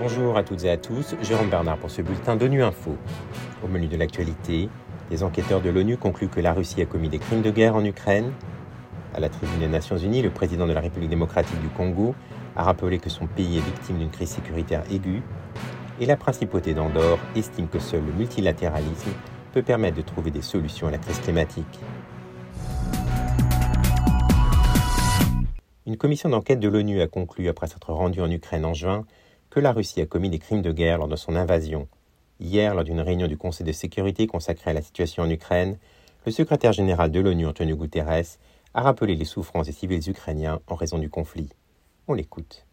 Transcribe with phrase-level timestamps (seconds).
[0.00, 2.96] Bonjour à toutes et à tous, Jérôme Bernard pour ce bulletin d'ONU Info.
[3.64, 4.68] Au menu de l'actualité,
[5.10, 7.84] les enquêteurs de l'ONU concluent que la Russie a commis des crimes de guerre en
[7.84, 8.32] Ukraine.
[9.14, 12.14] À la tribune des Nations Unies, le président de la République démocratique du Congo
[12.56, 15.22] a rappelé que son pays est victime d'une crise sécuritaire aiguë.
[16.00, 19.12] Et la principauté d'Andorre estime que seul le multilatéralisme
[19.52, 21.80] peut permettre de trouver des solutions à la crise climatique.
[25.92, 29.04] Une commission d'enquête de l'ONU a conclu, après s'être rendue en Ukraine en juin,
[29.50, 31.86] que la Russie a commis des crimes de guerre lors de son invasion.
[32.40, 35.76] Hier, lors d'une réunion du Conseil de sécurité consacrée à la situation en Ukraine,
[36.24, 38.38] le secrétaire général de l'ONU, Antonio Guterres,
[38.72, 41.50] a rappelé les souffrances des civils ukrainiens en raison du conflit.
[42.08, 42.64] On l'écoute.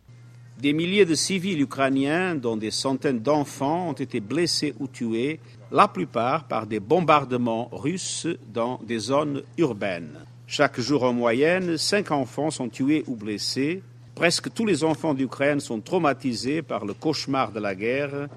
[0.58, 5.42] Des milliers de civils ukrainiens, dont des centaines d'enfants, ont été blessés ou tués,
[5.74, 10.26] la plupart par des bombardements russes dans des zones urbaines.
[10.52, 13.84] Chaque jour en moyenne, cinq enfants sont tués ou blessés,
[14.20, 18.28] Presque tous les enfants d'Ukraine sont traumatisés par le cauchemar de la guerre,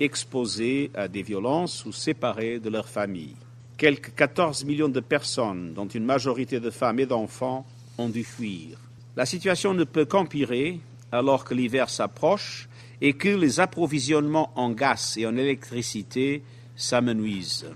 [0.00, 3.36] exposés à des violences ou séparés de leur famille.
[3.76, 7.66] Quelques 14 millions de personnes, dont une majorité de femmes et d'enfants,
[7.98, 8.78] ont dû fuir.
[9.14, 10.80] La situation ne peut qu'empirer
[11.12, 12.66] alors que l'hiver s'approche
[13.02, 16.42] et que les approvisionnements en gaz et en électricité
[16.76, 17.66] s'amenuisent.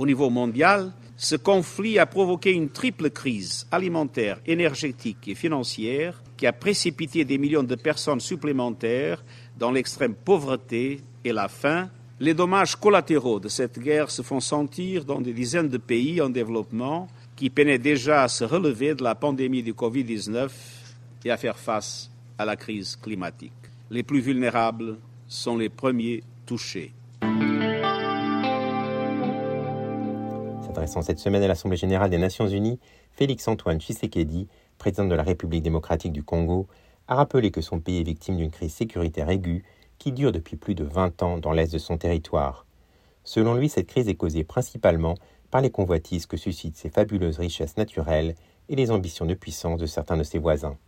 [0.00, 6.46] Au niveau mondial, ce conflit a provoqué une triple crise alimentaire, énergétique et financière qui
[6.46, 9.22] a précipité des millions de personnes supplémentaires
[9.58, 11.90] dans l'extrême pauvreté et la faim.
[12.18, 16.30] Les dommages collatéraux de cette guerre se font sentir dans des dizaines de pays en
[16.30, 17.06] développement
[17.36, 20.48] qui peinaient déjà à se relever de la pandémie du Covid-19
[21.26, 23.52] et à faire face à la crise climatique.
[23.90, 24.96] Les plus vulnérables
[25.28, 26.94] sont les premiers touchés.
[30.80, 32.80] S'adressant cette semaine à l'Assemblée générale des Nations unies,
[33.12, 36.68] Félix-Antoine Tshisekedi, président de la République démocratique du Congo,
[37.06, 39.62] a rappelé que son pays est victime d'une crise sécuritaire aiguë
[39.98, 42.64] qui dure depuis plus de 20 ans dans l'est de son territoire.
[43.24, 45.16] Selon lui, cette crise est causée principalement
[45.50, 48.34] par les convoitises que suscitent ces fabuleuses richesses naturelles
[48.70, 50.78] et les ambitions de puissance de certains de ses voisins.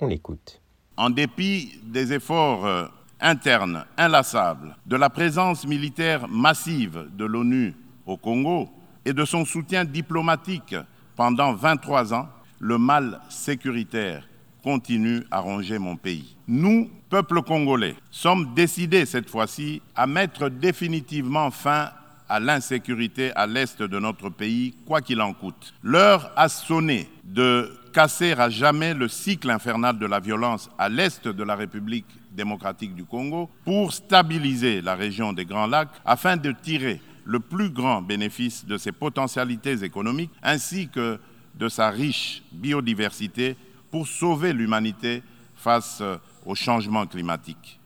[0.00, 0.62] On l'écoute.
[0.96, 2.86] En dépit des efforts euh,
[3.20, 7.74] internes inlassables, de la présence militaire massive de l'ONU
[8.06, 8.70] au Congo,
[9.06, 10.74] et de son soutien diplomatique
[11.14, 12.28] pendant 23 ans,
[12.58, 14.28] le mal sécuritaire
[14.62, 16.36] continue à ronger mon pays.
[16.48, 21.90] Nous, peuple congolais, sommes décidés cette fois-ci à mettre définitivement fin
[22.28, 25.72] à l'insécurité à l'est de notre pays, quoi qu'il en coûte.
[25.84, 31.28] L'heure a sonné de casser à jamais le cycle infernal de la violence à l'est
[31.28, 36.50] de la République démocratique du Congo pour stabiliser la région des Grands Lacs afin de
[36.50, 41.18] tirer le plus grand bénéfice de ses potentialités économiques ainsi que
[41.56, 43.56] de sa riche biodiversité
[43.90, 45.22] pour sauver l'humanité
[45.54, 46.02] face
[46.44, 47.80] au changement climatique.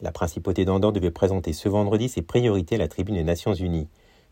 [0.00, 3.88] La principauté d'Andorre devait présenter ce vendredi ses priorités à la tribune des Nations Unies.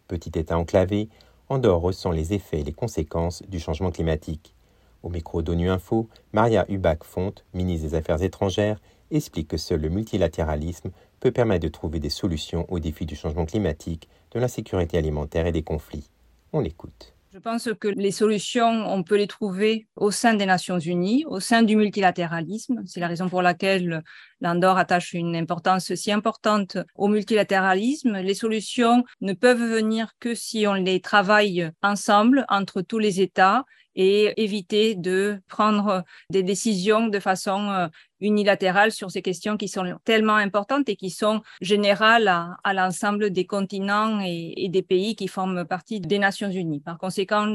[0.06, 1.08] Petit État enclavé,
[1.48, 4.55] Andorre ressent les effets et les conséquences du changement climatique.
[5.02, 8.80] Au micro d'ONU Info, Maria Hubach-Fonte, ministre des Affaires étrangères,
[9.10, 10.90] explique que seul le multilatéralisme
[11.20, 15.52] peut permettre de trouver des solutions aux défis du changement climatique, de l'insécurité alimentaire et
[15.52, 16.10] des conflits.
[16.52, 17.14] On l'écoute.
[17.32, 21.38] Je pense que les solutions, on peut les trouver au sein des Nations Unies, au
[21.38, 22.82] sein du multilatéralisme.
[22.86, 24.02] C'est la raison pour laquelle
[24.40, 28.18] l'Andorre attache une importance si importante au multilatéralisme.
[28.18, 33.64] Les solutions ne peuvent venir que si on les travaille ensemble entre tous les États
[33.96, 37.88] et éviter de prendre des décisions de façon euh,
[38.20, 43.46] unilatérale sur ces questions qui sont tellement importantes et qui sont générales à, l'ensemble des
[43.46, 46.80] continents et, et, des pays qui forment partie des Nations Unies.
[46.80, 47.46] Par conséquent,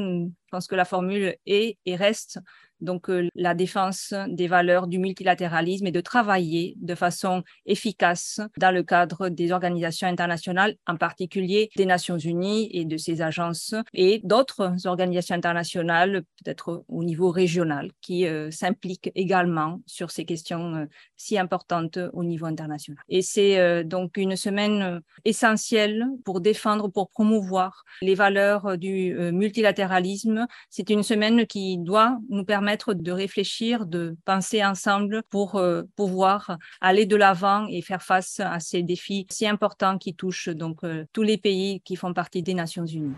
[0.52, 2.38] pense que la formule est et reste
[2.82, 8.72] donc euh, la défense des valeurs du multilatéralisme et de travailler de façon efficace dans
[8.72, 14.20] le cadre des organisations internationales, en particulier des Nations Unies et de ses agences et
[14.24, 20.86] d'autres organisations internationales, peut-être au niveau régional, qui euh, s'impliquent également sur ces questions euh,
[21.16, 23.02] si importantes au niveau international.
[23.08, 30.41] Et c'est donc une semaine essentielle pour défendre, pour promouvoir les valeurs du multilatéralisme.
[30.70, 36.58] C'est une semaine qui doit nous permettre de réfléchir, de penser ensemble pour euh, pouvoir
[36.80, 41.04] aller de l'avant et faire face à ces défis si importants qui touchent donc euh,
[41.12, 43.14] tous les pays qui font partie des Nations Unies.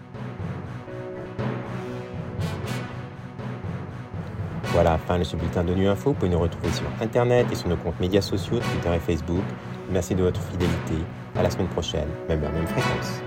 [4.75, 6.11] Voilà, fin de ce bulletin de Nu Info.
[6.11, 9.45] Vous pouvez nous retrouver sur Internet et sur nos comptes médias sociaux, Twitter et Facebook.
[9.89, 10.95] Merci de votre fidélité.
[11.37, 13.23] À la semaine prochaine, même heure, même fréquence.